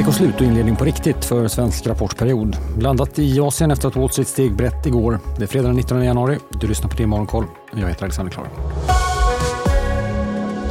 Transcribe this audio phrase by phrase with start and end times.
[0.00, 2.56] Veckoslut och inledning på riktigt för svensk rapportperiod.
[2.78, 5.18] Landat i Asien efter att Wall Street steg brett igår.
[5.36, 6.38] Det är fredag den 19 januari.
[6.50, 7.44] Du lyssnar på det Morgonkoll.
[7.72, 8.46] Jag heter Alexander Klar.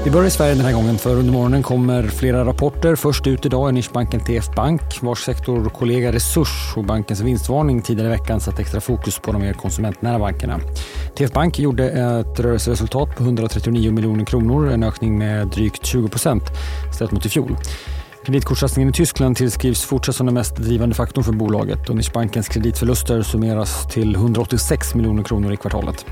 [0.06, 2.96] Vi börjar i Sverige den här gången för under morgonen kommer flera rapporter.
[2.96, 8.12] Först ut idag är nischbanken TF Bank vars sektorkollega Resurs och bankens vinstvarning tidigare i
[8.12, 10.60] veckan satt extra fokus på de mer konsumentnära bankerna.
[11.18, 16.44] TF Bank gjorde ett rörelseresultat på 139 miljoner kronor, en ökning med drygt 20 procent
[16.94, 17.58] ställt mot i fjol.
[18.26, 23.22] Kreditkortsatsningen i Tyskland tillskrivs fortsatt som den mest drivande faktorn för bolaget och Nischbankens kreditförluster
[23.22, 26.06] summeras till 186 miljoner kronor i kvartalet.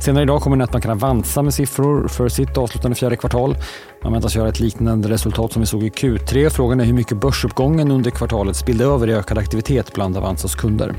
[0.00, 3.56] Senare idag kommer nätbanken Avanza med siffror för sitt avslutande fjärde kvartal.
[4.02, 6.50] Man väntas göra ett liknande resultat som vi såg i Q3.
[6.50, 10.94] Frågan är hur mycket börsuppgången under kvartalet spillde över i ökad aktivitet bland Avanzas kunder.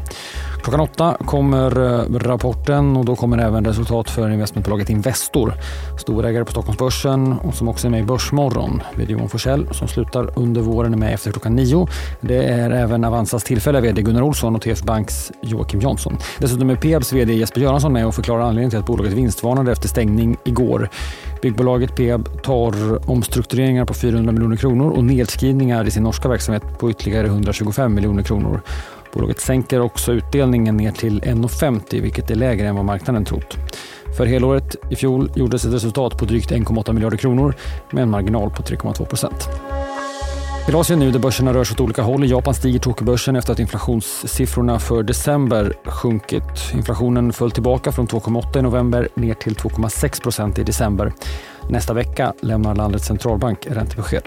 [0.64, 5.54] Klockan åtta kommer eh, rapporten och då kommer även resultat för investmentbolaget Investor.
[6.00, 8.82] Storägare på Stockholmsbörsen och som också är med i Börsmorgon.
[8.96, 11.88] VD Johan Forsell som slutar under våren är med efter klockan nio.
[12.22, 16.18] Det är även Avanzas tillfälliga VD Gunnar Olsson och TF Banks Joakim Jansson.
[16.40, 19.88] Dessutom är Peabs VD Jesper Göransson med och förklarar anledningen till att bolaget vinstvarnade efter
[19.88, 20.90] stängning igår.
[21.44, 26.90] Byggbolaget Peab tar omstruktureringar på 400 miljoner kronor och nedskrivningar i sin norska verksamhet på
[26.92, 28.62] ytterligare 125 miljoner kronor.
[29.14, 33.58] Bolaget sänker också utdelningen ner till 1,50 vilket är lägre än vad marknaden trott.
[34.18, 37.56] För helåret i fjol gjordes ett resultat på drygt 1,8 miljarder kronor
[37.92, 39.50] med en marginal på 3,2 procent.
[40.68, 42.24] I Asien nu där börserna rör sig åt olika håll.
[42.24, 46.44] I Japan stiger Tokyobörsen efter att inflationssiffrorna för december sjunkit.
[46.74, 51.14] Inflationen föll tillbaka från 2,8 i november ner till 2,6 procent i december.
[51.70, 54.24] Nästa vecka lämnar landets centralbank räntebesked.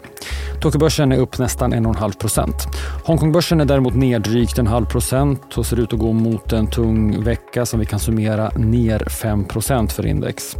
[0.60, 2.66] Tokyobörsen är upp nästan 1,5 procent.
[3.04, 6.66] Hongkongbörsen är däremot ner drygt en halv procent och ser ut att gå mot en
[6.66, 10.56] tung vecka som vi kan summera ner 5 procent för index.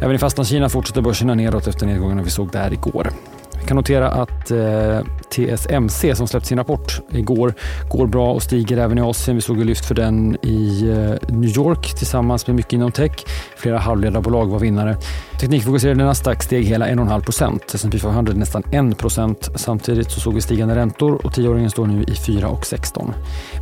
[0.00, 3.12] Även i Fastlandskina fortsätter börserna neråt efter nedgångarna vi såg där igår.
[3.62, 7.54] Vi kan notera att eh, TSMC som släppte sin rapport igår
[7.90, 9.36] går bra och stiger även i Asien.
[9.36, 13.12] Vi såg ju lyft för den i eh, New York tillsammans med mycket inom tech.
[13.56, 14.96] Flera halvledarbolag var vinnare.
[15.42, 17.74] Teknikfokuserade Nasdaq steg hela 1,5 procent.
[17.74, 19.50] S&P 500 nästan 1 procent.
[19.54, 23.12] Samtidigt så såg vi stigande räntor och tioåringen står nu i 4,16.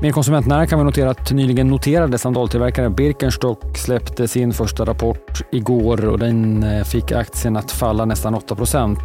[0.02, 6.04] Mer konsumentnära kan vi notera att nyligen noterade sandaltillverkaren Birkenstock släppte sin första rapport igår
[6.04, 9.00] och den eh, fick aktien att falla nästan 8 procent.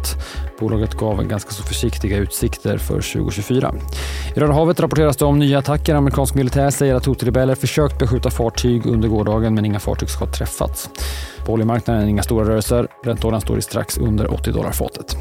[0.60, 3.74] Bolaget gav ganska så försiktiga utsikter för 2024.
[4.36, 5.94] I Röda havet rapporteras det om nya attacker.
[5.94, 10.32] Amerikansk militär säger att hotrebeller försökt beskjuta fartyg under gårdagen men inga fartyg ska ha
[10.32, 10.90] träffats.
[11.46, 12.88] På oljemarknaden inga stora rörelser.
[13.02, 15.16] Brentoljan står i strax under 80 dollar fatet.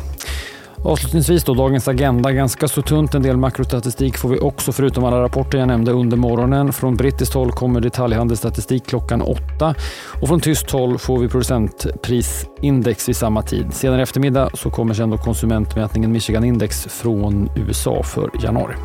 [0.86, 2.32] Avslutningsvis då, dagens agenda.
[2.32, 3.16] Ganska så tunt.
[3.16, 6.74] En del makrostatistik får vi också förutom alla rapporter jag nämnde under morgonen.
[6.74, 9.76] Från brittiskt håll kommer detaljhandelsstatistik klockan åtta
[10.22, 13.74] och från tyskt håll får vi producentprisindex vid samma tid.
[13.74, 18.76] Senare i eftermiddag så kommer sen då konsumentmätningen Michigan Index från USA för januari.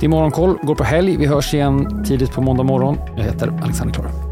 [0.00, 1.16] Din morgonkoll går på helg.
[1.16, 2.98] Vi hörs igen tidigt på måndag morgon.
[3.16, 4.31] Jag heter Alexander Klar.